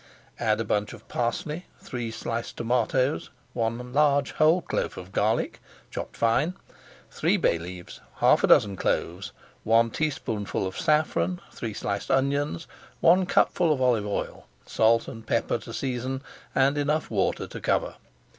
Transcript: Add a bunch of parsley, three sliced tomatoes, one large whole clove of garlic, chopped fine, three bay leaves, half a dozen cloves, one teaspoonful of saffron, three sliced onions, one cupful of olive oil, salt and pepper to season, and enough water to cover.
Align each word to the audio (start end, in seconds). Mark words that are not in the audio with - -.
Add 0.39 0.59
a 0.59 0.63
bunch 0.63 0.93
of 0.93 1.07
parsley, 1.07 1.67
three 1.79 2.09
sliced 2.09 2.57
tomatoes, 2.57 3.29
one 3.53 3.93
large 3.93 4.31
whole 4.31 4.63
clove 4.63 4.97
of 4.97 5.11
garlic, 5.11 5.59
chopped 5.91 6.17
fine, 6.17 6.55
three 7.11 7.37
bay 7.37 7.59
leaves, 7.59 8.01
half 8.15 8.43
a 8.43 8.47
dozen 8.47 8.75
cloves, 8.75 9.31
one 9.63 9.91
teaspoonful 9.91 10.65
of 10.65 10.75
saffron, 10.79 11.39
three 11.51 11.75
sliced 11.75 12.09
onions, 12.09 12.65
one 12.99 13.27
cupful 13.27 13.71
of 13.71 13.79
olive 13.79 14.07
oil, 14.07 14.47
salt 14.65 15.07
and 15.07 15.27
pepper 15.27 15.59
to 15.59 15.71
season, 15.71 16.23
and 16.55 16.79
enough 16.79 17.11
water 17.11 17.45
to 17.45 17.61
cover. 17.61 17.93